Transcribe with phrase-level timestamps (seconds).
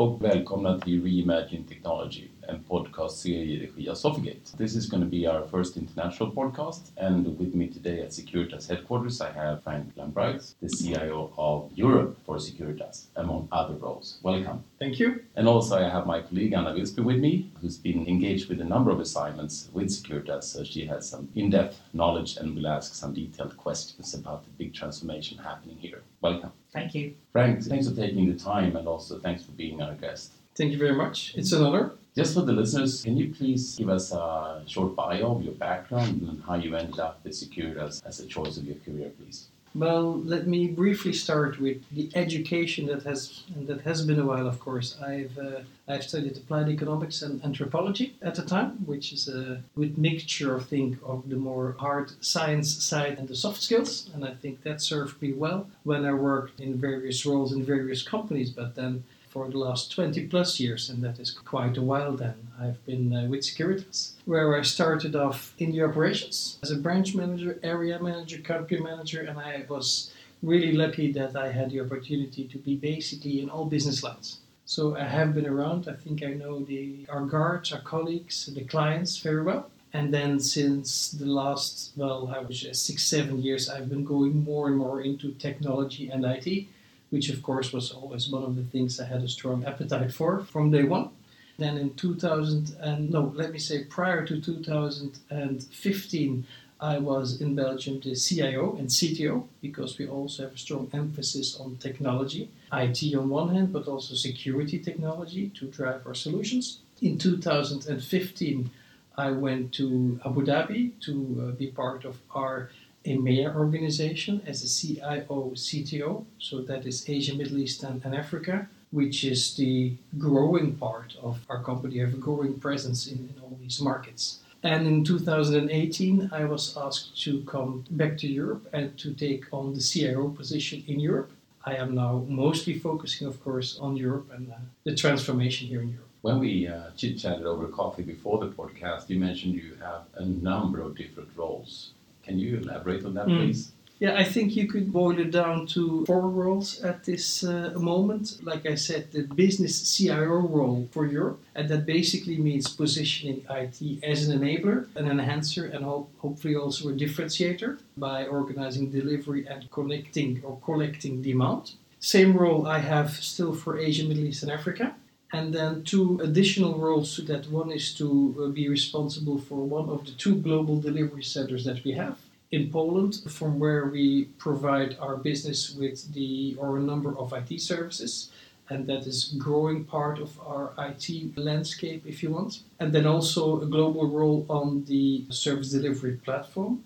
[0.00, 4.56] Och välkomna till Reimagine Technology, en podcastserie i regi av Sofigate.
[4.58, 8.68] This is going to be our first international podcast and with me today at Securitas
[8.68, 14.18] headquarters I have Frank Lambright, the CIO of Europe for Securitas, among other roles.
[14.22, 14.64] Welcome.
[14.78, 15.22] Thank you.
[15.36, 18.64] And also I have my colleague Anna Wilsby with me, who's been engaged with a
[18.64, 23.14] number of assignments with Securitas, so she has some in-depth knowledge and will ask some
[23.14, 26.02] detailed questions about the big transformation happening here.
[26.20, 26.52] Welcome.
[26.72, 27.14] Thank you.
[27.32, 30.32] Frank, thanks for taking the time and also thanks for being our guest.
[30.56, 31.32] Thank you very much.
[31.36, 31.92] It's an honor.
[32.16, 36.22] Just for the listeners, can you please give us a short bio of your background
[36.22, 39.46] and how you ended up with Securitas as a choice of your career, please?
[39.72, 44.48] Well, let me briefly start with the education that has that has been a while.
[44.48, 49.28] Of course, I've uh, I've studied applied economics and anthropology at the time, which is
[49.28, 54.10] a good mixture, I think, of the more hard science side and the soft skills.
[54.12, 58.02] And I think that served me well when I worked in various roles in various
[58.02, 58.50] companies.
[58.50, 62.34] But then for the last 20 plus years, and that is quite a while then.
[62.60, 67.14] I've been uh, with Securitas, where I started off in the operations as a branch
[67.14, 70.10] manager, area manager, country manager, and I was
[70.42, 74.40] really lucky that I had the opportunity to be basically in all business lines.
[74.64, 75.88] So I have been around.
[75.88, 79.70] I think I know the, our guards, our colleagues, the clients very well.
[79.92, 84.68] And then since the last, well, I was six, seven years, I've been going more
[84.68, 86.66] and more into technology and IT
[87.10, 90.40] which of course was always one of the things I had a strong appetite for
[90.40, 91.10] from day one.
[91.58, 96.46] Then in 2000 and no, let me say prior to 2015,
[96.80, 101.60] I was in Belgium the CIO and CTO because we also have a strong emphasis
[101.60, 106.78] on technology, IT on one hand, but also security technology to drive our solutions.
[107.02, 108.70] In 2015,
[109.18, 112.70] I went to Abu Dhabi to uh, be part of our
[113.06, 118.68] AMEA organization as a CIO CTO, so that is Asia, Middle East, and, and, Africa,
[118.90, 121.94] which is the growing part of our company.
[121.94, 124.40] We have a growing presence in, in all these markets.
[124.62, 129.72] And in 2018, I was asked to come back to Europe and to take on
[129.72, 131.32] the CIO position in Europe.
[131.64, 135.88] I am now mostly focusing, of course, on Europe and uh, the transformation here in
[135.88, 136.08] Europe.
[136.20, 140.24] When we uh, chit chatted over coffee before the podcast, you mentioned you have a
[140.26, 143.38] number of different roles can you elaborate on that, mm.
[143.38, 143.72] please?
[144.00, 148.38] Yeah, I think you could boil it down to four roles at this uh, moment.
[148.42, 154.02] Like I said, the business CIO role for Europe, and that basically means positioning IT
[154.02, 159.70] as an enabler, an enhancer, and ho- hopefully also a differentiator by organizing delivery and
[159.70, 161.72] connecting or collecting demand.
[161.98, 164.94] Same role I have still for Asia, Middle East, and Africa.
[165.32, 167.48] And then two additional roles to that.
[167.50, 168.08] One is to
[168.40, 172.18] uh, be responsible for one of the two global delivery centers that we have
[172.50, 177.60] in Poland, from where we provide our business with the or a number of IT
[177.60, 178.32] services.
[178.68, 182.62] And that is growing part of our IT landscape, if you want.
[182.80, 186.84] And then also a global role on the service delivery platform.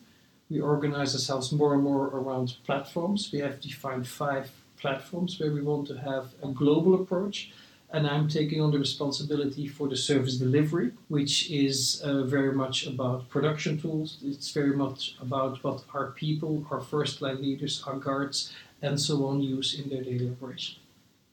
[0.50, 3.30] We organize ourselves more and more around platforms.
[3.32, 7.50] We have defined five platforms where we want to have a global approach
[7.94, 12.88] and I'm taking on the responsibility for the service delivery, which is uh, very much
[12.88, 14.18] about production tools.
[14.24, 19.24] It's very much about what our people, our first line leaders, our guards, and so
[19.26, 20.80] on use in their daily operation.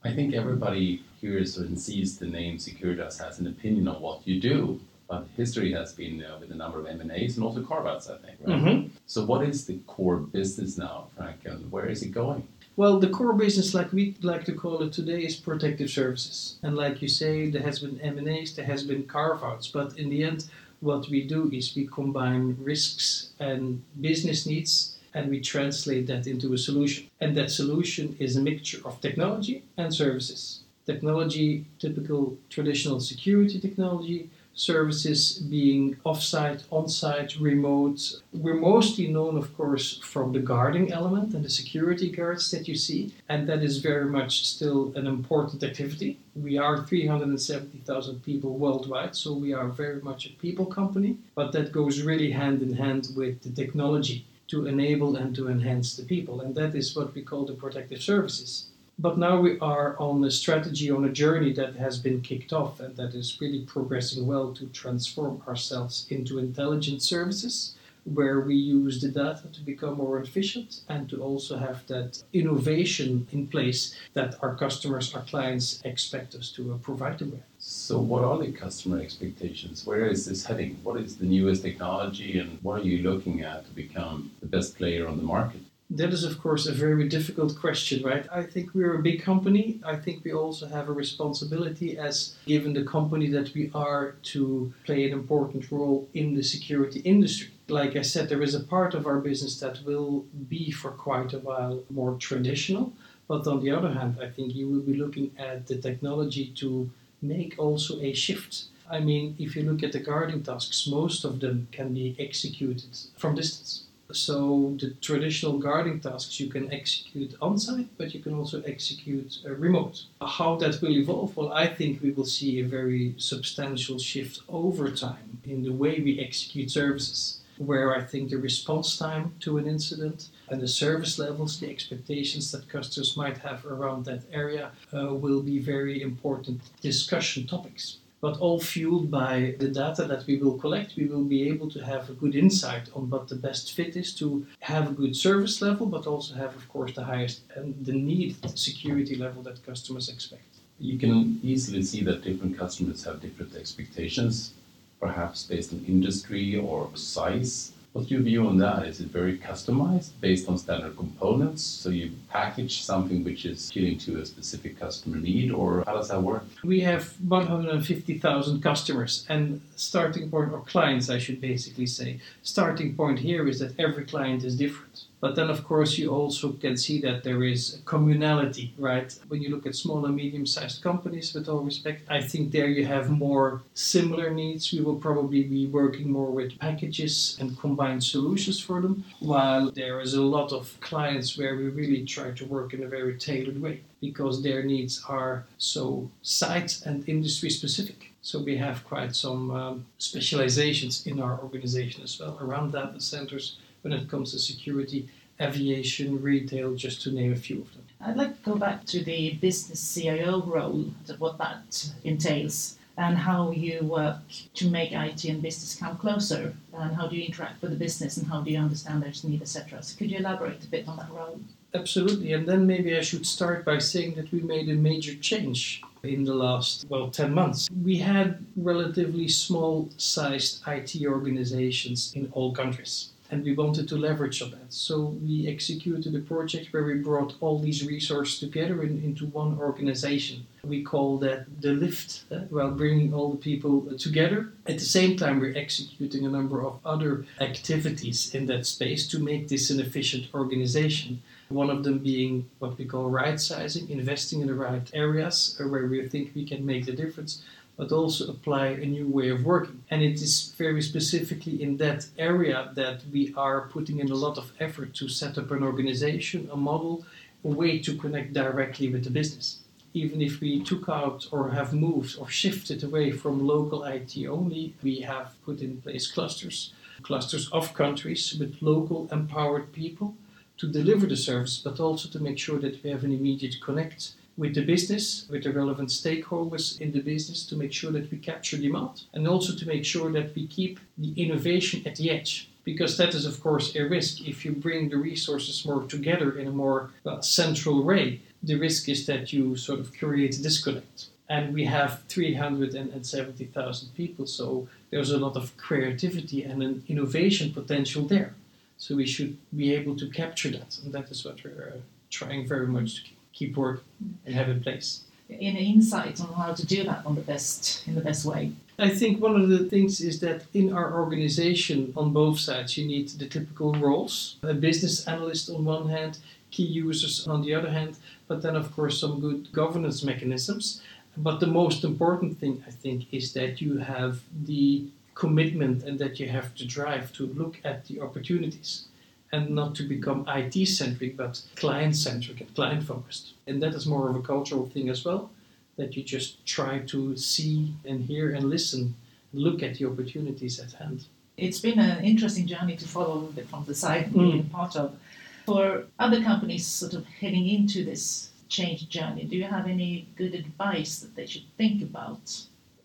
[0.04, 4.40] I think everybody hears and sees the name Securitas has an opinion on what you
[4.40, 4.80] do,
[5.10, 8.38] but history has been uh, with a number of M&As and also carve-outs, I think,
[8.42, 8.58] right?
[8.58, 8.88] Mm-hmm.
[9.08, 12.48] So what is the core business now, Frank, and where is it going?
[12.78, 16.56] Well, the core business, like we like to call it today, is protective services.
[16.64, 20.24] And like you say, there has been M&As, there has been carve-outs, but in the
[20.24, 20.46] end,
[20.80, 26.54] what we do is we combine risks and business needs and we translate that into
[26.54, 27.08] a solution.
[27.20, 30.62] And that solution is a mixture of technology and services.
[30.86, 38.22] Technology, typical traditional security technology, services being offsite, on-site, remote.
[38.34, 42.76] We're mostly known, of course, from the guarding element and the security guards that you
[42.76, 46.20] see, and that is very much still an important activity.
[46.36, 51.72] We are 370,000 people worldwide, so we are very much a people company, but that
[51.72, 56.42] goes really hand in hand with the technology to enable and to enhance the people,
[56.42, 58.68] and that is what we call the protective services.
[59.00, 62.80] But now we are on a strategy, on a journey that has been kicked off
[62.80, 69.02] and that is really progressing well to transform ourselves into intelligent services where we use
[69.02, 74.36] the data to become more efficient and to also have that innovation in place that
[74.42, 77.44] our customers, our clients expect us to uh, provide them with.
[77.60, 79.86] So, what are the customer expectations?
[79.86, 80.80] Where is this heading?
[80.84, 84.78] What is the newest technology, and what are you looking at to become the best
[84.78, 85.62] player on the market?
[85.94, 88.26] That is, of course, a very difficult question, right?
[88.32, 89.82] I think we're a big company.
[89.84, 94.74] I think we also have a responsibility, as given the company that we are, to
[94.86, 97.50] play an important role in the security industry.
[97.68, 101.34] Like I said, there is a part of our business that will be for quite
[101.34, 102.94] a while more traditional.
[103.28, 106.90] But on the other hand, I think you will be looking at the technology to
[107.22, 108.66] make also a shift.
[108.90, 112.98] I mean, if you look at the guarding tasks, most of them can be executed
[113.18, 113.84] from distance.
[114.14, 119.38] So the traditional guarding tasks you can execute on site, but you can also execute
[119.46, 120.04] uh, remote.
[120.22, 121.36] How that will evolve?
[121.36, 126.00] Well, I think we will see a very substantial shift over time in the way
[126.00, 131.20] we execute services where I think the response time to an incident and the service
[131.20, 136.62] levels, the expectations that customers might have around that area uh, will be very important
[136.82, 137.98] discussion topics.
[138.22, 141.84] But all fueled by the data that we will collect, we will be able to
[141.84, 145.62] have a good insight on what the best fit is to have a good service
[145.62, 150.08] level, but also have, of course, the highest and the needed security level that customers
[150.08, 150.44] expect.
[150.80, 154.54] You can easily see that different customers have different expectations
[155.02, 157.72] perhaps based on industry or size.
[157.94, 158.88] What's your view on that?
[158.88, 161.62] Is it very customized based on standard components?
[161.62, 166.08] So you package something which is fitting to a specific customer need, or how does
[166.08, 166.46] that work?
[166.64, 172.22] We have 150,000 customers, and starting point, or clients, I should basically say.
[172.44, 175.08] Starting point here is that every client is different.
[175.22, 179.16] But then, of course, you also can see that there is a communality, right?
[179.28, 182.68] When you look at small and medium sized companies, with all respect, I think there
[182.68, 184.74] you have more similar needs.
[184.74, 190.02] We will probably be working more with packages and combined solutions for them, while there
[190.02, 193.62] is a lot of clients where we really try to work in a very tailored
[193.62, 198.12] way because their needs are so site and industry specific.
[198.24, 203.58] So we have quite some um, specializations in our organization as well around data centers
[203.82, 207.84] when it comes to security, aviation, retail, just to name a few of them.
[208.02, 210.86] I'd like to go back to the business CIO role,
[211.18, 214.22] what that entails, and how you work
[214.56, 218.18] to make IT and business come closer, and how do you interact with the business,
[218.18, 219.82] and how do you understand their needs, etc.
[219.82, 221.40] So could you elaborate a bit on that role?
[221.74, 225.82] Absolutely, and then maybe I should start by saying that we made a major change
[226.04, 227.70] in the last, well, 10 months.
[227.84, 234.42] We had relatively small sized IT organizations in all countries and we wanted to leverage
[234.42, 234.74] on that.
[234.74, 239.58] So we executed a project where we brought all these resources together in, into one
[239.58, 240.46] organization.
[240.64, 244.50] We call that the lift, uh, while bringing all the people together.
[244.68, 249.20] At the same time, we're executing a number of other activities in that space to
[249.20, 251.24] make this an efficient organization.
[251.48, 255.88] One of them being what we call right sizing, investing in the right areas where
[255.88, 257.44] we think we can make the difference
[257.82, 259.84] but also apply a new way of working.
[259.90, 264.38] And it is very specifically in that area that we are putting in a lot
[264.38, 267.04] of effort to set up an organization, a model,
[267.44, 269.62] a way to connect directly with the business.
[269.96, 274.76] Even if we took out or have moved or shifted away from local IT only,
[274.84, 280.14] we have put in place clusters, clusters of countries with local empowered people
[280.58, 284.12] to deliver the service, but also to make sure that we have an immediate connect
[284.38, 288.18] with the business, with the relevant stakeholders in the business to make sure that we
[288.18, 292.50] capture demand and also to make sure that we keep the innovation at the edge.
[292.64, 294.22] Because that is, of course, a risk.
[294.22, 298.88] If you bring the resources more together in a more well, central way, the risk
[298.88, 301.08] is that you sort of create a disconnect.
[301.28, 308.04] And we have 370,000 people, so there's a lot of creativity and an innovation potential
[308.04, 308.36] there.
[308.78, 312.48] So we should be able to capture that, and that is what we're uh, trying
[312.48, 313.84] very much to keep keep working
[314.26, 315.02] and have in place.
[315.30, 318.52] Any insights on how to do that on the best in the best way?
[318.78, 322.86] I think one of the things is that in our organization, on both sides, you
[322.86, 326.18] need the typical roles: a business analyst on one hand,
[326.50, 327.98] key users on the other hand,
[328.28, 330.82] but then of course some good governance mechanisms.
[331.18, 334.86] But the most important thing I think is that you have the
[335.16, 338.88] commitment and that you have to drive to look at the opportunities
[339.32, 343.34] and not to become IT centric, but client centric and client focused.
[343.48, 345.30] And that is more of a cultural thing as well,
[345.78, 348.96] that you just try to see and hear and listen,
[349.34, 351.06] look at the opportunities at hand.
[351.38, 354.14] It's been an interesting journey to follow from the side, mm.
[354.14, 354.98] being part of.
[355.46, 360.36] For other companies sort of heading into this change journey, do you have any good
[360.36, 362.42] advice that they should think about?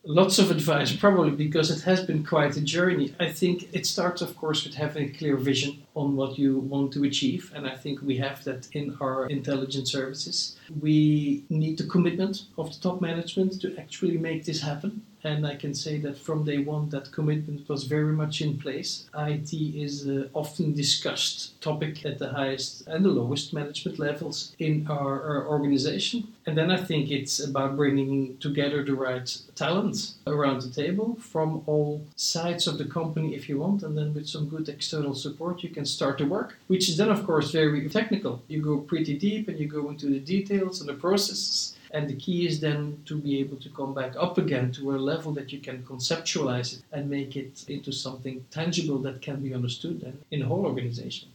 [0.09, 3.13] Lots of advice, probably because it has been quite a journey.
[3.19, 6.93] I think it starts, of course, with having a clear vision on what you want
[6.93, 7.53] to achieve.
[7.57, 10.57] And I think we have that in our intelligence services.
[10.81, 15.03] We need the commitment of the top management to actually make this happen.
[15.25, 19.07] And I can say that from day one, that commitment was very much in place.
[19.17, 24.87] IT is an often discussed topic at the highest and the lowest management levels in
[24.89, 26.29] our, our organization.
[26.47, 31.63] And then I think it's about bringing together the right talent around the table from
[31.67, 33.83] all sides of the company, if you want.
[33.83, 37.09] And then with some good external support, you can start the work, which is then,
[37.09, 38.43] of course, very technical.
[38.49, 41.76] You go pretty deep and you go into the details and the processes.
[41.93, 44.99] And the key is then to be able to come back up again to a
[44.99, 49.55] level that you can conceptualize it and make it into something tangible that can be
[49.55, 51.29] understood and in the whole organization.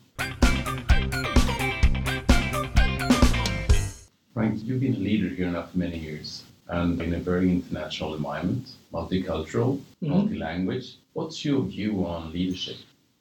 [4.33, 8.15] Frank, you've been a leader here now for many years and in a very international
[8.15, 10.09] environment, multicultural, mm-hmm.
[10.09, 10.97] multi-language.
[11.13, 12.77] What's your view on leadership?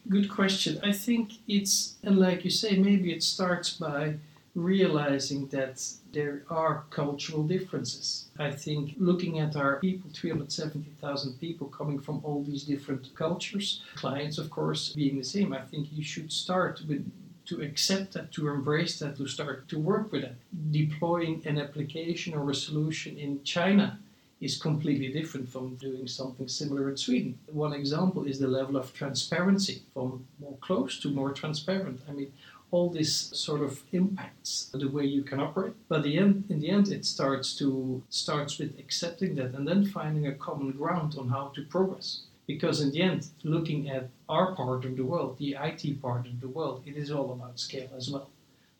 [0.09, 0.81] Good question.
[0.83, 4.15] I think it's, and like you say, maybe it starts by
[4.55, 8.27] realizing that there are cultural differences.
[8.39, 14.39] I think looking at our people, 370,000 people coming from all these different cultures, clients,
[14.39, 17.11] of course, being the same, I think you should start with
[17.47, 20.37] to accept that, to embrace that, to start to work with that.
[20.71, 23.99] Deploying an application or a solution in China
[24.41, 27.39] is completely different from doing something similar in Sweden.
[27.47, 32.01] One example is the level of transparency from more close to more transparent.
[32.09, 32.33] I mean,
[32.71, 35.75] all this sort of impacts the way you can operate.
[35.89, 39.85] But the end, in the end, it starts to starts with accepting that and then
[39.87, 42.23] finding a common ground on how to progress.
[42.47, 46.41] Because in the end, looking at our part of the world, the IT part of
[46.41, 48.29] the world, it is all about scale as well.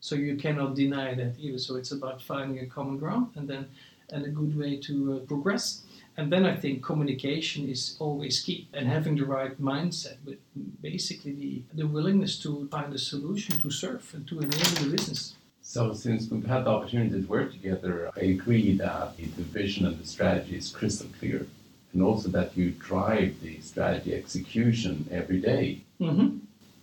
[0.01, 1.59] So you cannot deny that either.
[1.59, 3.69] So it's about finding a common ground and then
[4.13, 5.83] and a good way to uh, progress.
[6.17, 10.39] And then I think communication is always key and having the right mindset with
[10.83, 15.35] basically the, the willingness to find a solution to serve and to enable the business.
[15.63, 19.99] So, since we've had the opportunity to work together, I agree that the vision and
[19.99, 21.47] the strategy is crystal clear,
[21.93, 25.83] and also that you drive the strategy execution every day.
[26.01, 26.39] Mm-hmm.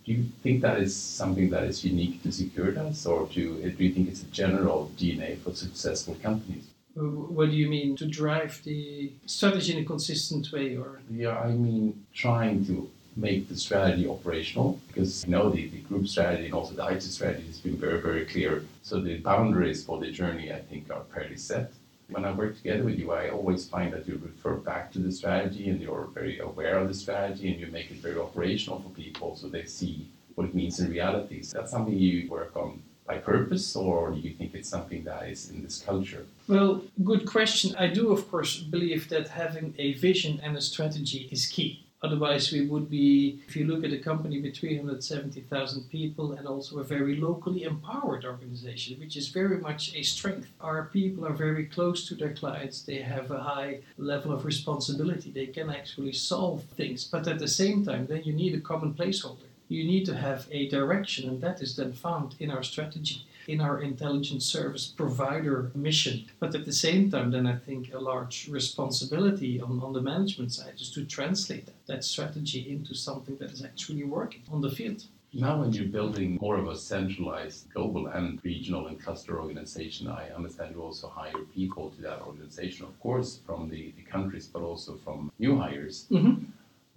[0.08, 3.92] Do you think that is something that is unique to Securitas, or do, do you
[3.92, 6.64] think it's a general DNA for successful companies?
[6.94, 11.02] What do you mean to drive the strategy in a consistent way, or?
[11.10, 16.08] Yeah, I mean trying to make the strategy operational because you know the, the group
[16.08, 18.64] strategy and also the IT strategy has been very very clear.
[18.82, 21.70] So the boundaries for the journey I think are fairly set.
[22.10, 25.12] When I work together with you, I always find that you refer back to the
[25.12, 28.88] strategy and you're very aware of the strategy and you make it very operational for
[28.90, 31.42] people so they see what it means in reality.
[31.42, 35.28] So that's something you work on by purpose, or do you think it's something that
[35.28, 36.26] is in this culture?
[36.46, 37.74] Well, good question.
[37.76, 41.87] I do, of course, believe that having a vision and a strategy is key.
[42.00, 46.78] Otherwise, we would be, if you look at a company with 370,000 people and also
[46.78, 50.52] a very locally empowered organization, which is very much a strength.
[50.60, 55.32] Our people are very close to their clients, they have a high level of responsibility,
[55.32, 57.04] they can actually solve things.
[57.04, 60.46] But at the same time, then you need a common placeholder you need to have
[60.50, 65.70] a direction, and that is then found in our strategy, in our intelligence service provider
[65.74, 66.26] mission.
[66.40, 70.52] But at the same time, then I think a large responsibility on, on the management
[70.52, 74.70] side is to translate that, that strategy into something that is actually working on the
[74.70, 75.04] field.
[75.34, 80.30] Now, when you're building more of a centralized global and regional and cluster organization, I
[80.30, 84.62] understand you also hire people to that organization, of course, from the, the countries, but
[84.62, 86.06] also from new hires.
[86.10, 86.44] Mm-hmm.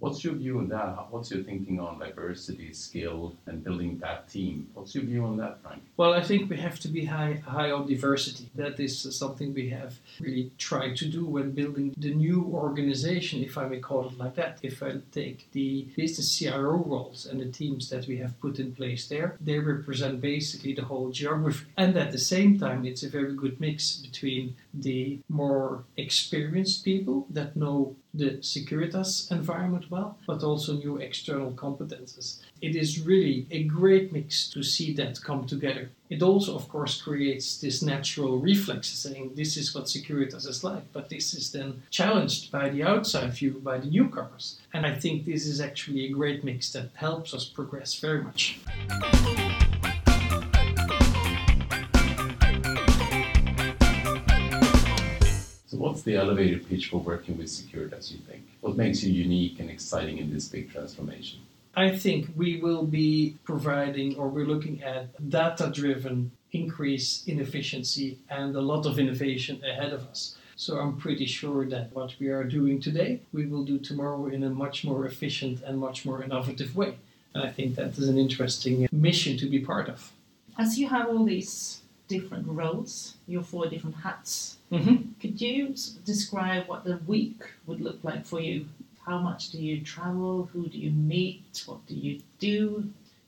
[0.02, 1.12] What's your view on that?
[1.12, 4.66] What's your thinking on diversity, skill, and building that team?
[4.74, 5.80] What's your view on that, Frank?
[5.96, 8.50] Well, I think we have to be high, high on diversity.
[8.56, 13.56] That is something we have really tried to do when building the new organization, if
[13.56, 14.58] I may call it like that.
[14.60, 18.74] If I take the business CIO roles and the teams that we have put in
[18.74, 21.66] place there, they represent basically the whole geography.
[21.76, 27.26] And at the same time, it's a very good mix between the more experienced people
[27.30, 32.40] that know the Securitas environment well, but also new external competences.
[32.60, 35.90] It is really a great mix to see that come together.
[36.10, 40.92] It also, of course, creates this natural reflex saying this is what Securitas is like,
[40.92, 44.58] but this is then challenged by the outside view, by the newcomers.
[44.74, 48.60] And I think this is actually a great mix that helps us progress very much.
[55.82, 58.42] What's the elevator pitch for working with Securitas, you think?
[58.60, 61.40] What makes you unique and exciting in this big transformation?
[61.74, 68.18] I think we will be providing or we're looking at data driven increase in efficiency
[68.30, 70.36] and a lot of innovation ahead of us.
[70.54, 74.44] So I'm pretty sure that what we are doing today, we will do tomorrow in
[74.44, 76.94] a much more efficient and much more innovative way.
[77.34, 80.12] And I think that is an interesting mission to be part of.
[80.56, 81.81] As you have all these
[82.14, 82.92] different roles,
[83.26, 84.96] your four different hats, Mm-hmm.
[85.20, 85.74] could you
[86.12, 88.58] describe what the week would look like for you?
[89.06, 90.48] How much do you travel?
[90.52, 91.62] Who do you meet?
[91.66, 92.58] What do you do?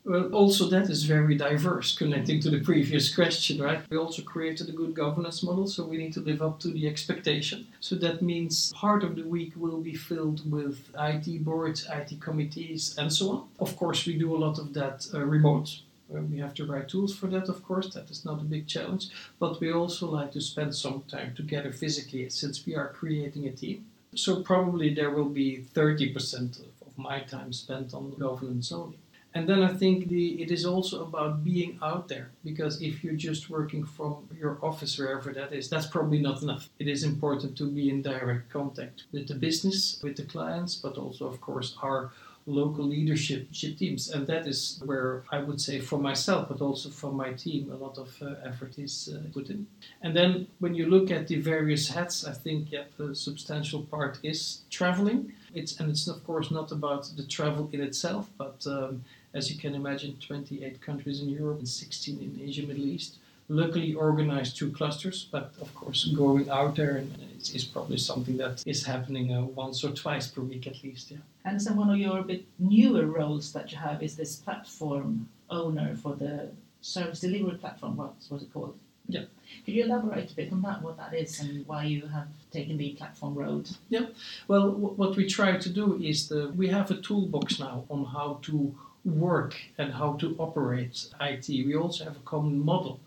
[0.05, 3.81] Well, also that is very diverse, connecting to the previous question, right?
[3.91, 6.87] We also created a good governance model, so we need to live up to the
[6.87, 7.67] expectation.
[7.79, 10.77] So that means part of the week will be filled with
[11.11, 13.39] IT boards, IT committees, and so on.
[13.59, 15.69] Of course, we do a lot of that uh, remote.
[16.09, 17.93] We have the right tools for that, of course.
[17.93, 19.09] That is not a big challenge.
[19.39, 23.51] But we also like to spend some time together physically, since we are creating a
[23.51, 23.85] team.
[24.15, 28.97] So probably there will be 30% of of my time spent on governance only.
[29.33, 33.21] And then I think the, it is also about being out there because if you're
[33.29, 36.69] just working from your office, wherever that is, that's probably not enough.
[36.79, 40.97] It is important to be in direct contact with the business, with the clients, but
[40.97, 42.11] also, of course, our
[42.47, 44.09] local leadership teams.
[44.09, 47.75] And that is where I would say for myself, but also for my team, a
[47.75, 49.65] lot of uh, effort is uh, put in.
[50.01, 54.19] And then when you look at the various hats, I think yeah, the substantial part
[54.21, 55.33] is traveling.
[55.53, 59.57] It's, and it's of course not about the travel in itself, but um, as you
[59.59, 63.17] can imagine, 28 countries in Europe and 16 in Asia, Middle East.
[63.47, 67.03] Luckily organized through clusters, but of course going out there
[67.39, 71.11] is, is probably something that is happening uh, once or twice per week at least.
[71.11, 71.17] Yeah.
[71.43, 75.95] And so one of your bit newer roles that you have is this platform owner
[75.95, 76.49] for the
[76.81, 77.97] service delivery platform.
[77.97, 78.75] What's what's it called?
[79.07, 79.25] Yeah.
[79.63, 82.77] Could you elaborate a bit on that, what that is, and why you have taken
[82.77, 83.69] the platform road?
[83.89, 84.07] Yeah.
[84.47, 88.05] Well, w- what we try to do is the, we have a toolbox now on
[88.05, 88.75] how to
[89.05, 91.47] work and how to operate IT.
[91.47, 92.99] We also have a common model,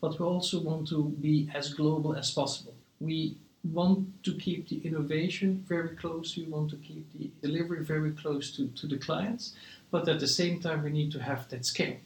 [0.00, 2.74] but we also want to be as global as possible.
[3.00, 3.36] We
[3.72, 8.50] want to keep the innovation very close, we want to keep the delivery very close
[8.56, 9.54] to, to the clients,
[9.90, 11.96] but at the same time, we need to have that scale.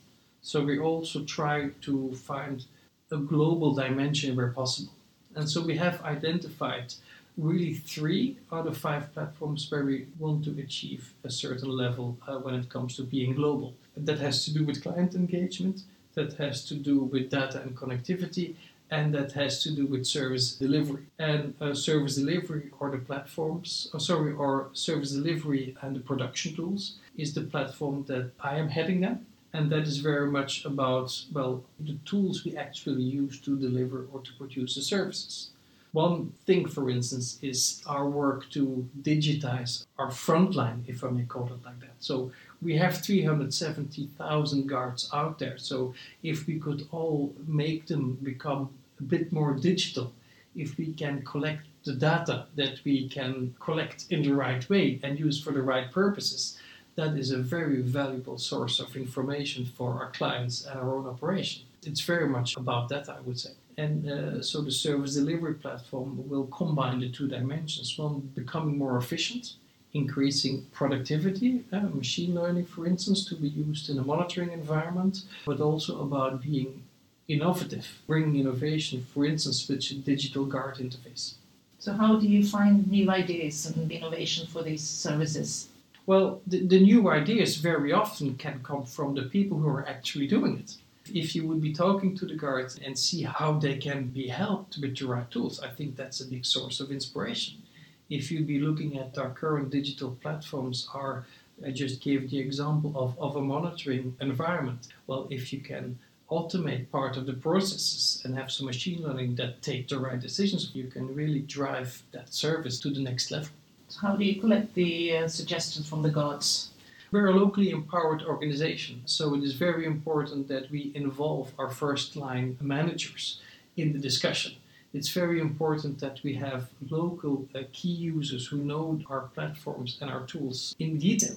[0.42, 2.64] So we also try to find
[3.10, 4.92] a global dimension where possible.
[5.34, 6.94] And so we have identified
[7.36, 12.38] really three out of five platforms where we want to achieve a certain level uh,
[12.38, 13.74] when it comes to being global.
[13.96, 15.82] That has to do with client engagement,
[16.14, 18.54] that has to do with data and connectivity,
[18.90, 21.04] and that has to do with service delivery.
[21.18, 26.56] And uh, service delivery or the platforms, oh, sorry, or service delivery and the production
[26.56, 29.26] tools is the platform that I am heading them.
[29.52, 34.20] And that is very much about, well, the tools we actually use to deliver or
[34.20, 35.50] to produce the services.
[35.92, 41.46] One thing, for instance, is our work to digitize our frontline, if I may call
[41.46, 41.96] it like that.
[41.98, 42.30] So
[42.62, 45.58] we have 370,000 guards out there.
[45.58, 50.12] So if we could all make them become a bit more digital,
[50.54, 55.18] if we can collect the data that we can collect in the right way and
[55.18, 56.58] use for the right purposes,
[56.96, 61.62] that is a very valuable source of information for our clients and our own operation.
[61.84, 63.52] It's very much about that, I would say.
[63.78, 68.98] And uh, so the service delivery platform will combine the two dimensions one, becoming more
[68.98, 69.54] efficient,
[69.92, 75.60] increasing productivity, uh, machine learning, for instance, to be used in a monitoring environment, but
[75.60, 76.82] also about being
[77.28, 81.34] innovative, bringing innovation, for instance, with a digital guard interface.
[81.78, 85.68] So how do you find new ideas and innovation for these services?
[86.06, 90.26] Well, the, the new ideas very often can come from the people who are actually
[90.26, 90.76] doing it.
[91.12, 94.78] If you would be talking to the guards and see how they can be helped
[94.80, 97.62] with the right tools, I think that's a big source of inspiration.
[98.10, 101.24] If you'd be looking at our current digital platforms, are
[101.64, 104.88] I just gave the example of, of a monitoring environment.
[105.06, 105.98] Well, if you can
[106.30, 110.70] automate part of the processes and have some machine learning that take the right decisions,
[110.74, 113.50] you can really drive that service to the next level.
[113.88, 116.70] So how do you collect the uh, suggestions from the guards?
[117.12, 122.16] We're a locally empowered organization, so it is very important that we involve our first
[122.16, 123.40] line managers
[123.76, 124.52] in the discussion.
[124.92, 130.10] It's very important that we have local uh, key users who know our platforms and
[130.10, 131.36] our tools in detail,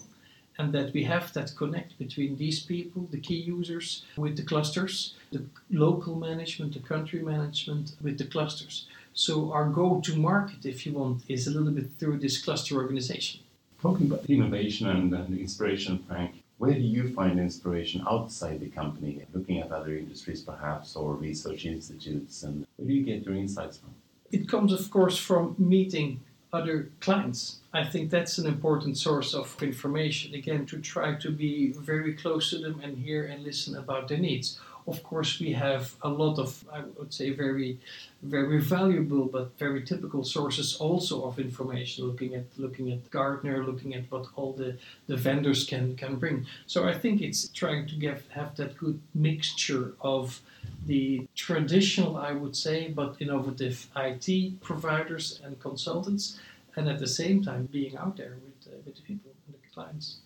[0.57, 5.13] and that we have that connect between these people, the key users, with the clusters,
[5.31, 8.87] the local management, the country management, with the clusters.
[9.13, 12.75] So our go to market, if you want, is a little bit through this cluster
[12.75, 13.41] organization.
[13.83, 19.21] Talking about innovation and, and inspiration, Frank, where do you find inspiration outside the company,
[19.34, 23.80] looking at other industries perhaps, or research institutes, and where do you get your insights
[23.80, 23.89] from?
[24.32, 26.21] It comes, of course, from meeting
[26.54, 27.58] other clients.
[27.73, 30.36] I think that's an important source of information.
[30.36, 34.19] Again, to try to be very close to them and hear and listen about their
[34.19, 34.58] needs.
[34.85, 37.79] Of course, we have a lot of, I would say, very,
[38.21, 42.05] very valuable but very typical sources also of information.
[42.05, 46.45] Looking at looking at Gartner, looking at what all the, the vendors can can bring.
[46.67, 50.41] So I think it's trying to get have that good mixture of
[50.85, 56.39] the traditional, I would say, but innovative IT providers and consultants,
[56.75, 59.73] and at the same time being out there with, uh, with the people and the
[59.73, 60.17] clients.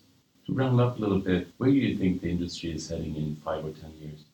[0.46, 3.36] To round up a little bit, where do you think the industry is heading in
[3.36, 4.24] five or ten years?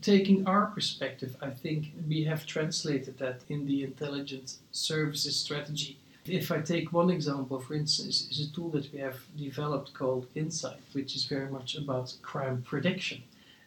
[0.00, 5.98] Taking our perspective, I think we have translated that in the intelligence services strategy.
[6.26, 10.26] If I take one example, for instance, is a tool that we have developed called
[10.34, 13.22] Insight, which is very much about crime prediction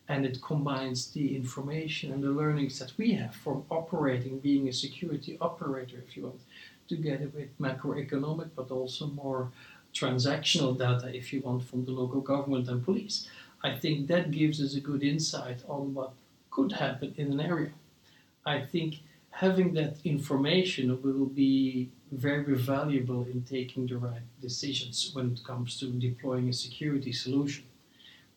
[0.09, 4.73] and it combines the information and the learnings that we have from operating, being a
[4.73, 6.39] security operator, if you want,
[6.87, 9.51] together with macroeconomic, but also more
[9.93, 13.27] transactional data, if you want, from the local government and police.
[13.63, 16.13] I think that gives us a good insight on what
[16.51, 17.71] could happen in an area.
[18.45, 25.31] I think having that information will be very valuable in taking the right decisions when
[25.33, 27.65] it comes to deploying a security solution.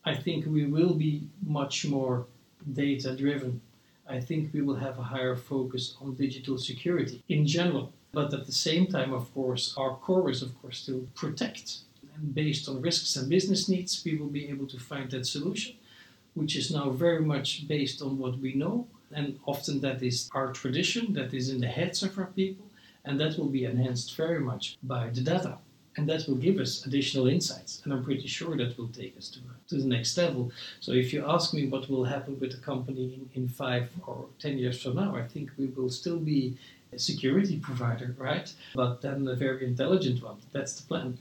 [0.05, 2.27] I think we will be much more
[2.73, 3.61] data driven.
[4.09, 7.93] I think we will have a higher focus on digital security in general.
[8.13, 11.79] But at the same time, of course, our core is, of course, to protect.
[12.21, 15.77] And based on risks and business needs, we will be able to find that solution,
[16.35, 18.87] which is now very much based on what we know.
[19.13, 22.67] And often that is our tradition, that is in the heads of our people,
[23.05, 25.59] and that will be enhanced very much by the data
[25.97, 27.83] and that will give us additional insights.
[27.85, 30.53] And I'm pretty sure that will take us to, to the next level.
[30.81, 34.27] So if you ask me what will happen with the company in, in five or
[34.39, 36.57] ten years from now, I think we will still be
[36.93, 38.53] a security provider, right?
[38.75, 40.37] But then a very intelligent one.
[40.53, 41.19] That's the plan.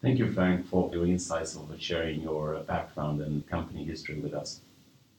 [0.00, 4.20] Thank you, Frank, for your insights and for sharing your uh, background and company history
[4.20, 4.60] with us.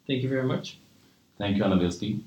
[0.07, 0.79] Thank you very much.
[1.37, 2.21] Thank you, Anna Wilstig.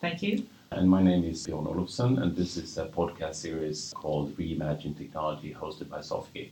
[0.00, 0.46] Thank you.
[0.70, 5.52] And my name is Bjorn Olofsson, and this is a podcast series called Reimagine Technology,
[5.52, 6.50] hosted by Sofigate.